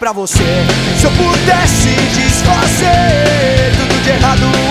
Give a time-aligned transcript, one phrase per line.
[0.00, 0.42] Pra você.
[0.96, 4.69] Se eu pudesse desfazer tudo de errado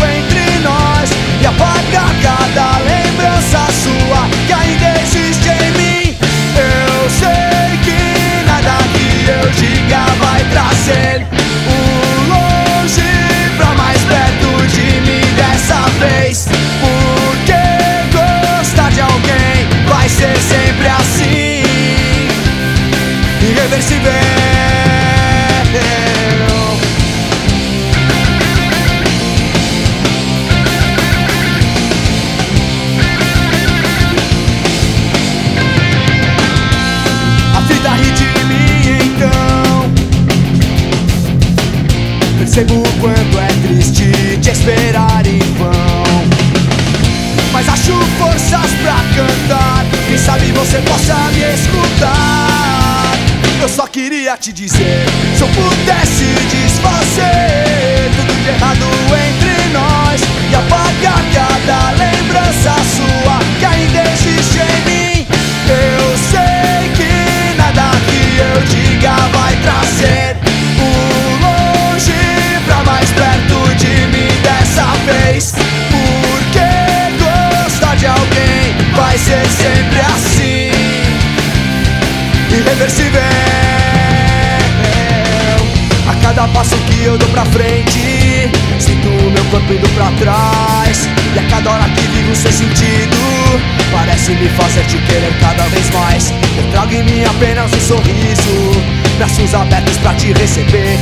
[94.39, 96.33] me fazer te querer cada vez mais.
[96.57, 98.71] Eu trago em mim apenas um sorriso
[99.17, 100.97] Braços abertos pra te receber.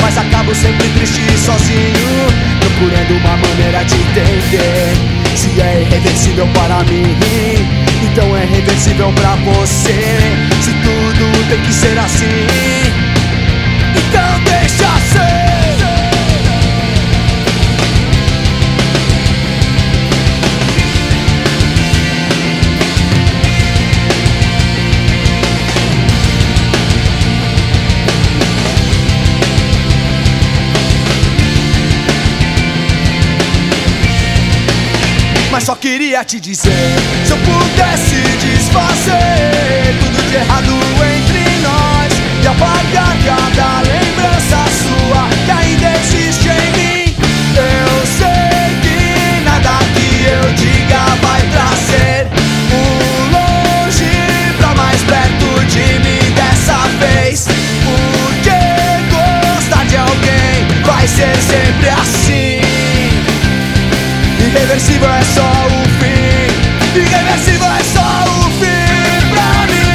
[0.00, 2.26] Mas acabo sempre triste e sozinho
[2.60, 4.94] Procurando uma maneira de entender.
[5.34, 7.16] Se é irreversível para mim
[8.04, 10.18] Então é reversível pra você.
[10.62, 12.46] Se tudo tem que ser assim
[13.96, 15.69] Então deixa ser
[35.80, 36.70] queria te dizer.
[37.24, 40.78] Se eu pudesse desfazer Tudo de errado
[41.16, 47.16] entre nós E apagar cada lembrança sua Que ainda existe em mim
[47.56, 52.26] Eu sei que nada que eu diga vai trazer
[52.72, 52.82] O
[53.32, 57.48] longe pra mais perto de mim dessa vez.
[57.84, 58.60] Porque
[59.10, 62.39] gostar de alguém vai ser sempre assim
[64.70, 66.46] Irreversível é só o fim.
[66.96, 69.90] Irreversível é só o fim pra mim.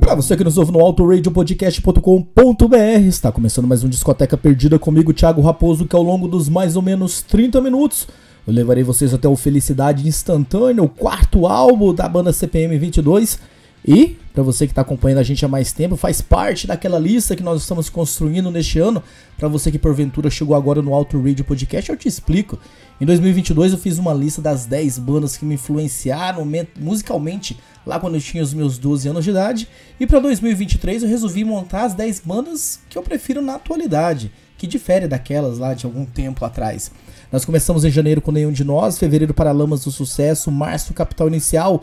[0.00, 5.40] Pra você que nos ouve no autoradiopodcast.com.br, está começando mais um Discoteca Perdida comigo, Thiago
[5.40, 8.08] Raposo, que ao longo dos mais ou menos 30 minutos
[8.46, 13.38] eu levarei vocês até o Felicidade Instantânea, o quarto álbum da banda CPM 22.
[13.86, 17.36] E, para você que está acompanhando a gente há mais tempo, faz parte daquela lista
[17.36, 19.02] que nós estamos construindo neste ano.
[19.36, 22.58] Para você que porventura chegou agora no Auto Radio Podcast, eu te explico.
[23.00, 26.46] Em 2022 eu fiz uma lista das 10 bandas que me influenciaram
[26.78, 29.68] musicalmente lá quando eu tinha os meus 12 anos de idade.
[30.00, 34.32] E para 2023 eu resolvi montar as 10 bandas que eu prefiro na atualidade,
[34.64, 36.90] que difere daquelas lá de algum tempo atrás.
[37.30, 41.82] Nós começamos em janeiro com Nenhum de Nós, fevereiro Paralamas do Sucesso, março Capital Inicial,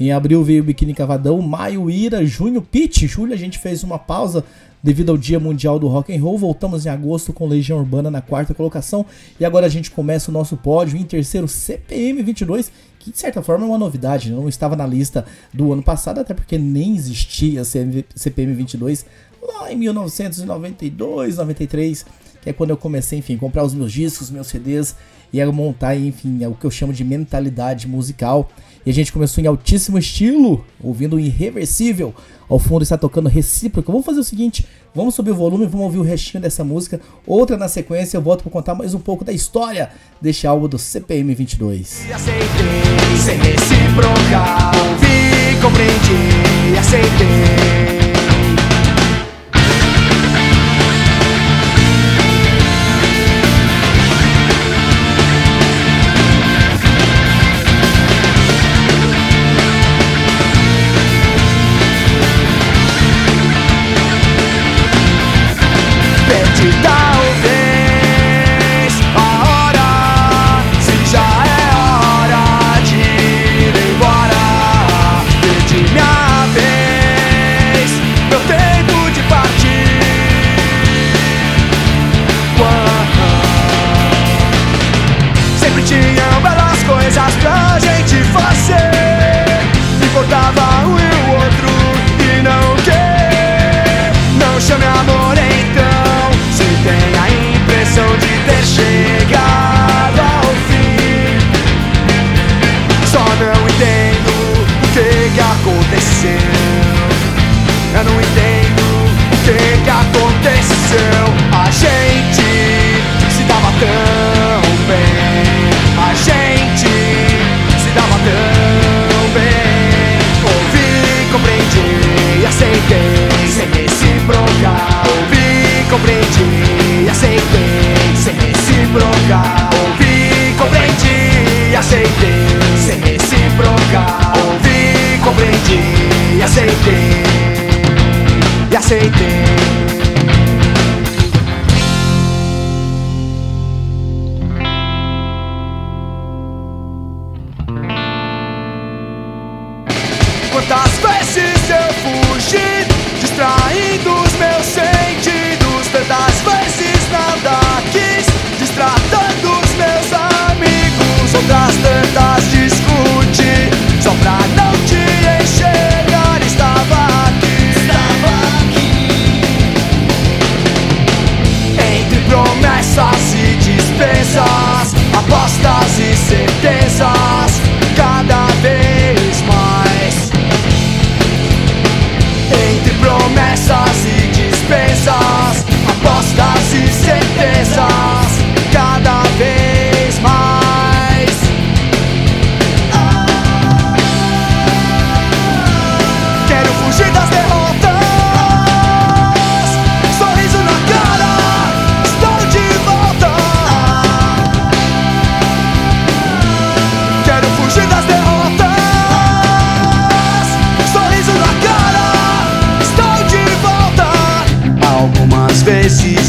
[0.00, 4.42] em abril veio Biquíni Cavadão, maio Ira, junho Pitch, julho a gente fez uma pausa
[4.82, 8.22] devido ao Dia Mundial do Rock and Roll, voltamos em agosto com Legião Urbana na
[8.22, 9.04] quarta colocação.
[9.38, 13.42] E agora a gente começa o nosso pódio em terceiro CPM 22, que de certa
[13.42, 17.62] forma é uma novidade, não estava na lista do ano passado, até porque nem existia
[17.64, 19.04] CPM 22
[19.42, 22.06] lá em 1992, 93
[22.42, 24.94] que é quando eu comecei, enfim, comprar os meus discos, meus CDs
[25.32, 28.50] e a montar, enfim, é o que eu chamo de mentalidade musical.
[28.84, 32.14] E a gente começou em altíssimo estilo, ouvindo o Irreversível.
[32.48, 33.90] Ao fundo está tocando Recíproca.
[33.90, 37.00] Vamos fazer o seguinte, vamos subir o volume, vamos ouvir o restinho dessa música.
[37.26, 39.90] Outra na sequência, eu volto para contar mais um pouco da história
[40.20, 42.10] deste álbum do CPM 22.
[42.12, 43.38] Aceitei, sem
[45.62, 47.81] compreendi, aceitei.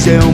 [0.04, 0.33] seu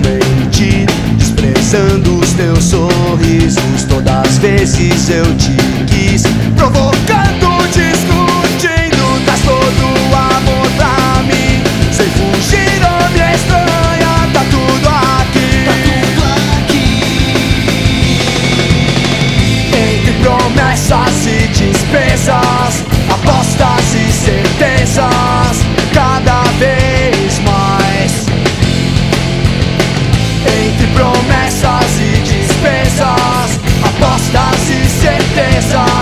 [35.60, 35.99] I saw.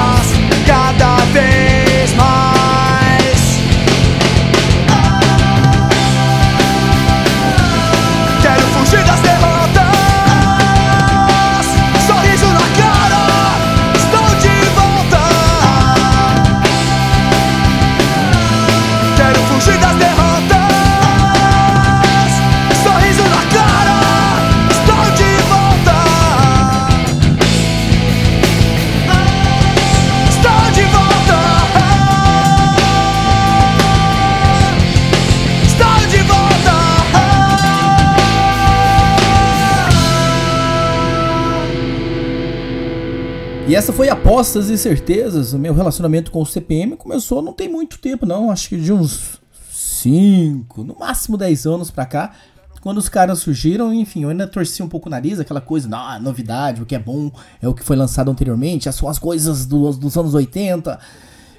[43.87, 45.53] Essa foi apostas e certezas.
[45.53, 48.51] O meu relacionamento com o CPM começou não tem muito tempo, não.
[48.51, 49.39] Acho que de uns
[49.71, 52.33] 5, no máximo 10 anos pra cá.
[52.81, 56.19] Quando os caras surgiram, enfim, eu ainda torci um pouco o nariz, aquela coisa, não,
[56.19, 59.89] novidade, o que é bom é o que foi lançado anteriormente, são as coisas do,
[59.93, 60.99] dos anos 80.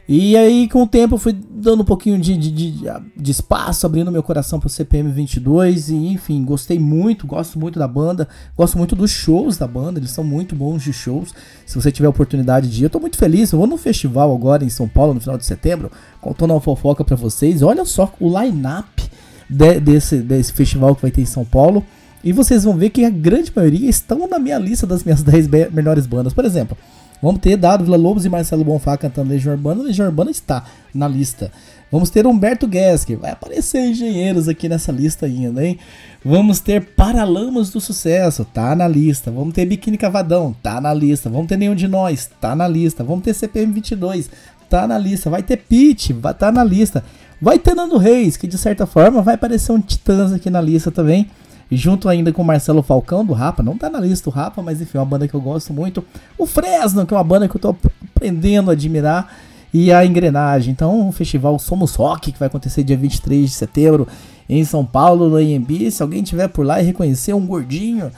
[0.09, 2.85] E aí, com o tempo, eu fui dando um pouquinho de, de, de,
[3.15, 5.91] de espaço, abrindo meu coração pro CPM 22.
[5.91, 10.11] E, enfim, gostei muito, gosto muito da banda, gosto muito dos shows da banda, eles
[10.11, 11.35] são muito bons de shows.
[11.67, 13.53] Se você tiver oportunidade de ir, eu tô muito feliz.
[13.53, 17.05] Eu vou no festival agora em São Paulo, no final de setembro, contando uma fofoca
[17.05, 17.61] para vocês.
[17.61, 19.11] Olha só o line-up
[19.51, 21.85] de, desse, desse festival que vai ter em São Paulo.
[22.25, 25.71] E vocês vão ver que a grande maioria estão na minha lista das minhas 10
[25.71, 26.33] melhores bandas.
[26.33, 26.79] Por exemplo,
[27.21, 29.83] Vamos ter Dado Vila Lobos e Marcelo Bonfá cantando Legião Urbana.
[29.83, 31.51] Legião Urbana está na lista.
[31.91, 35.79] Vamos ter Humberto Guess, que vai aparecer engenheiros aqui nessa lista ainda, hein?
[36.25, 39.31] Vamos ter Paralamas do Sucesso, tá na lista.
[39.31, 41.31] Vamos ter Biquíni Cavadão, tá na lista.
[41.31, 43.03] Vamos ter Nenhum de Nós, tá na lista.
[43.03, 44.31] Vamos ter CPM 22,
[44.69, 45.31] tá na lista.
[45.31, 47.03] Vai ter Pete, vai tá na lista.
[47.41, 50.91] Vai ter Nando Reis, que de certa forma vai aparecer um Titãs aqui na lista
[50.91, 51.29] também
[51.77, 54.81] junto ainda com o Marcelo Falcão do Rapa, não tá na lista o Rapa, mas
[54.81, 56.05] enfim, é uma banda que eu gosto muito.
[56.37, 57.77] O Fresno, que é uma banda que eu tô
[58.15, 59.31] aprendendo a admirar,
[59.73, 60.73] e a Engrenagem.
[60.73, 64.09] Então, o festival Somos Rock, que vai acontecer dia 23 de setembro
[64.49, 65.91] em São Paulo, no IMB.
[65.91, 68.11] Se alguém tiver por lá e reconhecer um gordinho,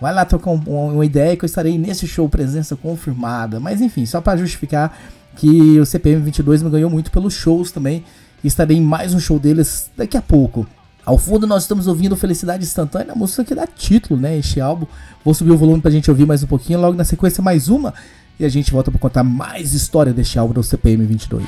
[0.00, 3.58] vai lá trocar um, uma ideia que eu estarei nesse show, presença confirmada.
[3.58, 4.96] Mas enfim, só para justificar
[5.36, 8.04] que o CPM 22 me ganhou muito pelos shows também.
[8.42, 10.66] E estarei em mais um show deles daqui a pouco.
[11.08, 14.84] Ao fundo nós estamos ouvindo Felicidade Instantânea, a música que dá título, né, este álbum.
[15.24, 17.94] Vou subir o volume pra gente ouvir mais um pouquinho, logo na sequência mais uma
[18.38, 21.46] e a gente volta para contar mais história deste álbum do CPM 22.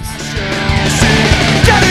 [1.67, 1.87] Quero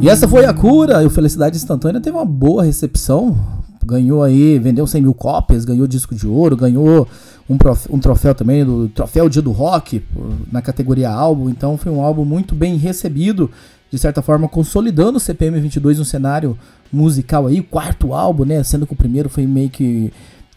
[0.00, 1.02] E essa foi a cura.
[1.02, 3.36] E o Felicidade Instantânea teve uma boa recepção.
[3.84, 7.08] Ganhou aí, vendeu 100 mil cópias, ganhou disco de ouro, ganhou
[7.48, 7.56] um,
[7.90, 10.04] um troféu também do Troféu Dia do Rock
[10.52, 11.48] na categoria álbum.
[11.48, 13.50] Então foi um álbum muito bem recebido,
[13.90, 16.56] de certa forma consolidando o CPM 22 no cenário
[16.92, 18.62] musical aí, o quarto álbum, né?
[18.62, 20.12] Sendo que o primeiro foi meio que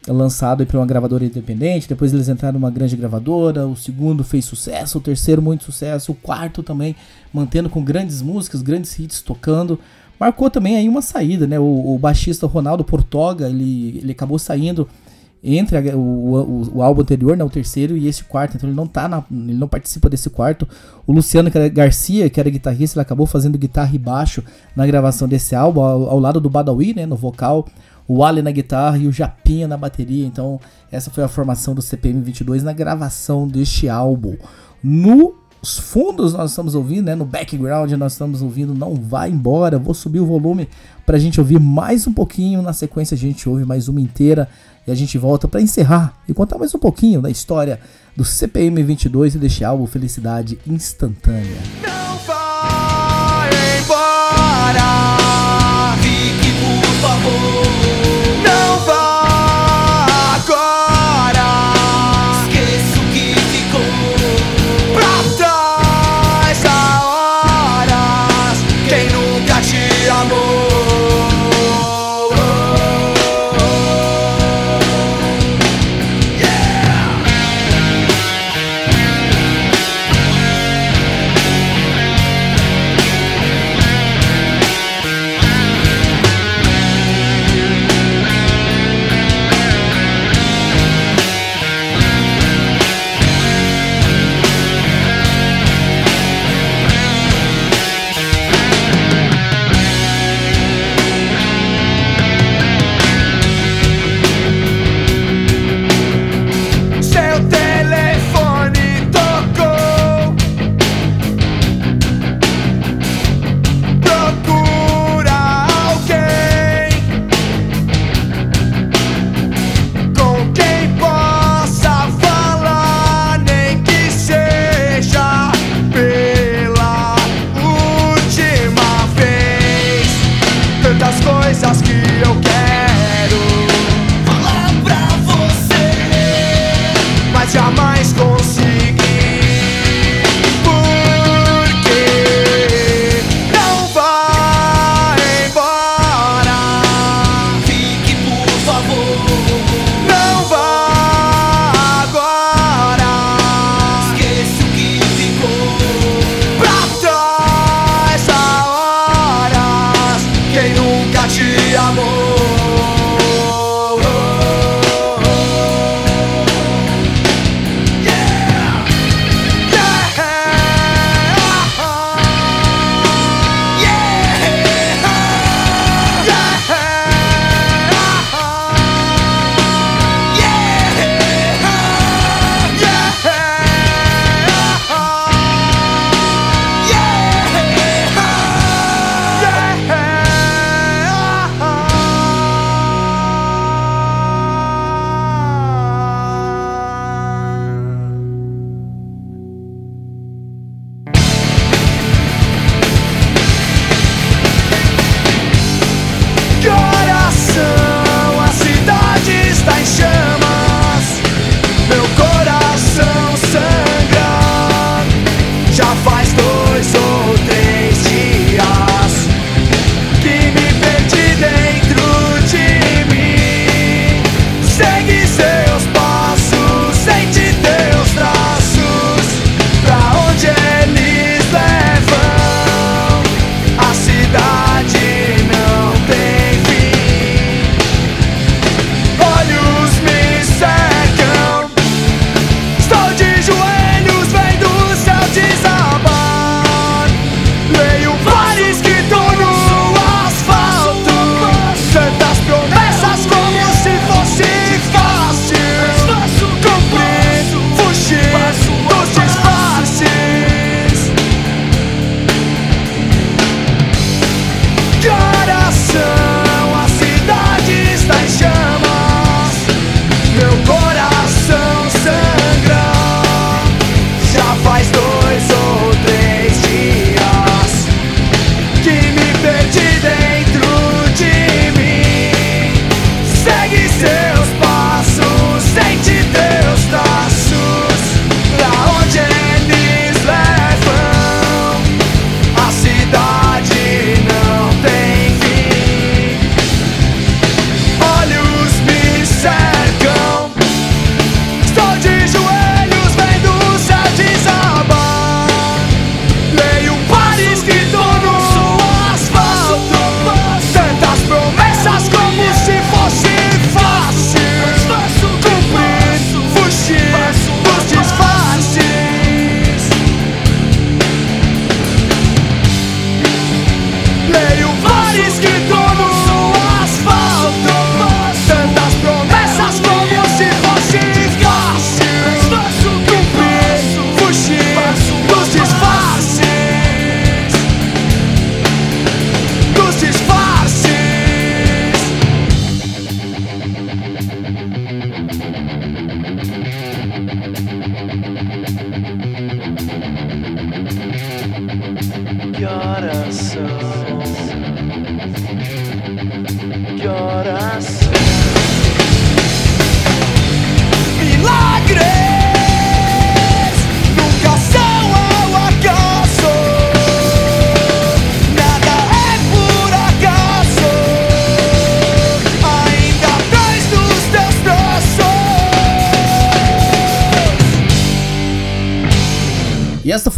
[0.08, 4.98] lançado para uma gravadora independente, depois eles entraram numa grande gravadora, o segundo fez sucesso,
[4.98, 6.96] o terceiro muito sucesso, o quarto também
[7.32, 9.80] mantendo com grandes músicas, grandes hits tocando.
[10.20, 11.60] Marcou também aí uma saída, né?
[11.60, 14.88] O, o baixista Ronaldo Portoga, ele, ele acabou saindo
[15.44, 18.76] entre a, o, o, o, álbum anterior, né, o terceiro e esse quarto, então ele
[18.76, 20.68] não tá na, ele não participa desse quarto.
[21.08, 24.44] O Luciano Garcia, que era guitarrista, ele acabou fazendo guitarra e baixo
[24.76, 27.68] na gravação desse álbum, ao, ao lado do Badawi, né, no vocal
[28.14, 30.26] o Ali na guitarra e o Japinha na bateria.
[30.26, 30.60] Então,
[30.92, 34.36] essa foi a formação do CPM 22 na gravação deste álbum.
[34.84, 37.16] Nos fundos nós estamos ouvindo, né?
[37.16, 39.80] No background nós estamos ouvindo Não Vai Embora.
[39.80, 40.68] Vou subir o volume
[41.06, 42.62] para a gente ouvir mais um pouquinho.
[42.62, 44.50] Na sequência a gente ouve mais uma inteira
[44.86, 47.80] e a gente volta para encerrar e contar mais um pouquinho da história
[48.14, 51.62] do CPM 22 e deste álbum Felicidade Instantânea.
[51.82, 52.41] Não vai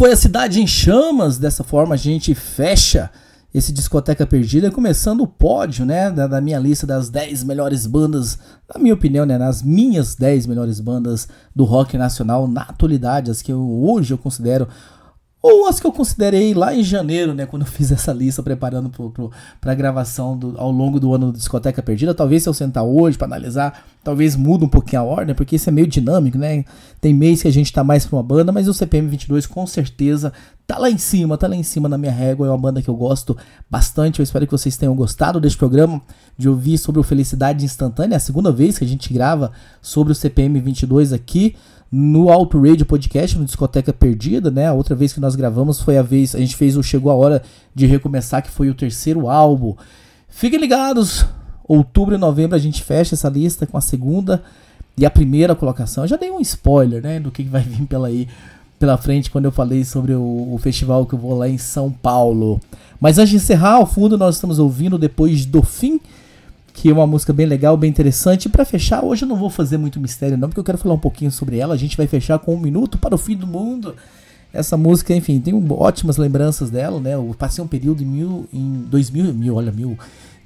[0.04, 1.38] foi a Cidade em Chamas.
[1.38, 3.10] Dessa forma a gente fecha
[3.54, 8.38] esse Discoteca Perdida, começando o pódio, né, da, da, minha lista das 10 melhores bandas,
[8.68, 13.40] na minha opinião, né, nas minhas 10 melhores bandas do rock nacional na atualidade, as
[13.40, 14.68] que eu, hoje eu considero
[15.46, 18.90] ou as que eu considerei lá em janeiro, né, quando eu fiz essa lista preparando
[19.60, 22.14] para a gravação do, ao longo do ano do Discoteca Perdida.
[22.14, 25.68] Talvez se eu sentar hoje para analisar, talvez mude um pouquinho a ordem, porque isso
[25.68, 26.64] é meio dinâmico, né?
[26.98, 29.66] Tem mês que a gente tá mais para uma banda, mas o CPM 22 com
[29.66, 30.32] certeza
[30.66, 32.46] tá lá em cima, tá lá em cima na minha régua.
[32.46, 33.36] É uma banda que eu gosto
[33.68, 34.20] bastante.
[34.20, 36.00] Eu espero que vocês tenham gostado deste programa,
[36.38, 38.14] de ouvir sobre o Felicidade Instantânea.
[38.14, 39.52] É a segunda vez que a gente grava
[39.82, 41.54] sobre o CPM 22 aqui
[41.90, 44.66] no Radio Podcast, no Discoteca Perdida, né?
[44.66, 47.14] A outra vez que nós gravamos foi a vez, a gente fez o Chegou a
[47.14, 47.42] Hora
[47.74, 49.74] de Recomeçar, que foi o terceiro álbum.
[50.28, 51.24] Fiquem ligados,
[51.66, 54.42] outubro e novembro a gente fecha essa lista com a segunda
[54.96, 56.04] e a primeira colocação.
[56.04, 58.28] Eu já dei um spoiler, né, do que vai vir pela aí
[58.78, 61.90] pela frente quando eu falei sobre o, o, festival que eu vou lá em São
[61.90, 62.60] Paulo.
[63.00, 66.00] Mas antes de encerrar, ao fundo nós estamos ouvindo depois do fim
[66.74, 68.46] que é uma música bem legal, bem interessante.
[68.46, 70.96] E para fechar, hoje eu não vou fazer muito mistério não, porque eu quero falar
[70.96, 71.72] um pouquinho sobre ela.
[71.72, 73.94] A gente vai fechar com um minuto para o fim do mundo.
[74.52, 77.14] Essa música, enfim, tem ótimas lembranças dela, né?
[77.14, 79.96] Eu passei um período em mil, em 2000, mil, olha, mil,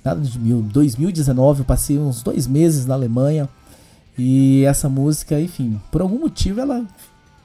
[0.05, 3.49] nada de mil, 2019, eu passei uns dois meses na Alemanha.
[4.17, 6.85] E essa música, enfim, por algum motivo ela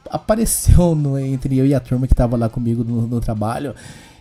[0.10, 3.74] apareceu no, entre eu e a turma que tava lá comigo no, no trabalho.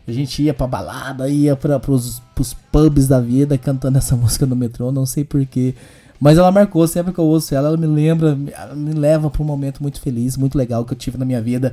[0.06, 4.46] A gente ia pra balada, ia pra, pros, pros pubs da vida cantando essa música
[4.46, 5.74] no metrô, não sei porquê.
[6.20, 9.42] Mas ela marcou, sempre que eu ouço ela, ela me lembra, ela me leva pra
[9.42, 11.72] um momento muito feliz, muito legal que eu tive na minha vida.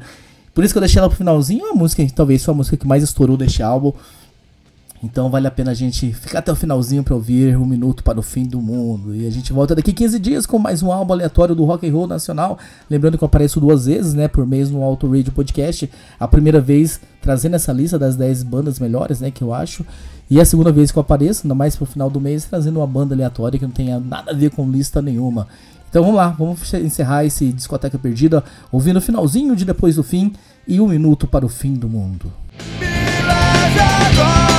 [0.54, 2.88] Por isso que eu deixei ela pro finalzinho, uma música, talvez foi a música que
[2.88, 3.94] mais estourou deste álbum.
[5.02, 8.20] Então vale a pena a gente ficar até o finalzinho para ouvir Um Minuto para
[8.20, 9.16] o Fim do Mundo.
[9.16, 11.94] E a gente volta daqui 15 dias com mais um álbum aleatório do Rock and
[11.94, 12.60] Roll Nacional.
[12.90, 15.90] Lembrando que eu apareço duas vezes, né, por mês no Auto Radio Podcast.
[16.20, 19.86] A primeira vez trazendo essa lista das 10 bandas melhores, né, que eu acho.
[20.30, 22.88] E a segunda vez que eu apareço, ainda mais pro final do mês, trazendo uma
[22.88, 25.48] banda aleatória que não tenha nada a ver com lista nenhuma.
[25.90, 30.34] Então vamos lá, vamos encerrar esse Discoteca Perdida ouvindo o finalzinho de Depois do Fim
[30.68, 32.32] e Um Minuto para o Fim do Mundo.
[32.80, 34.59] Me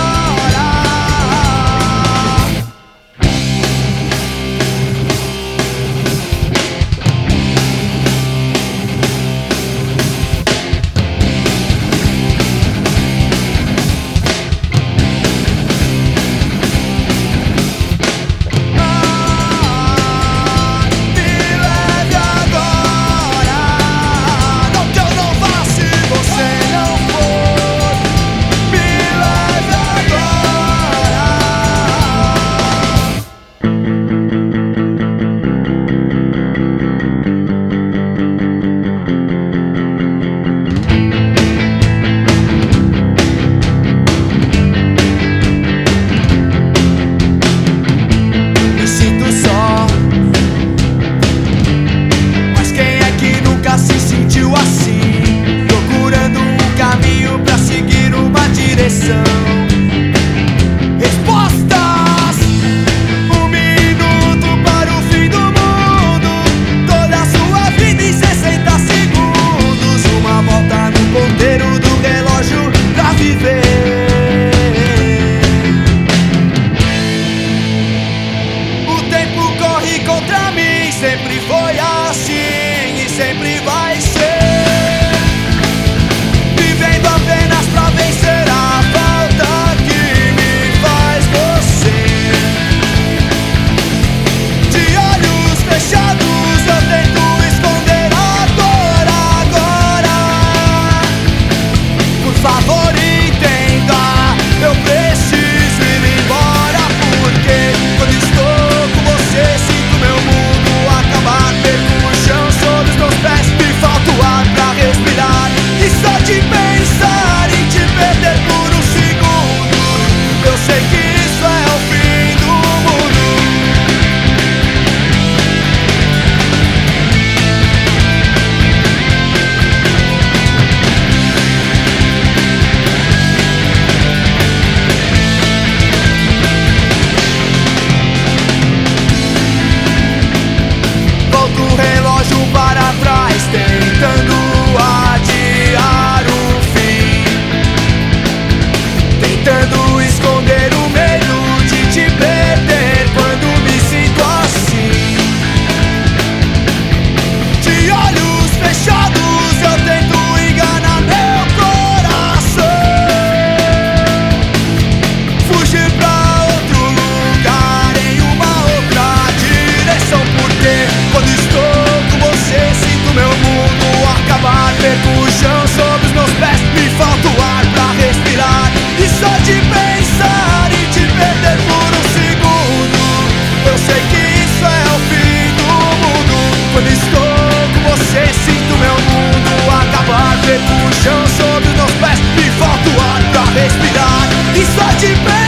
[194.77, 195.40] só de pé.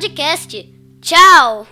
[0.00, 0.56] Podcast.
[1.02, 1.69] Tchau!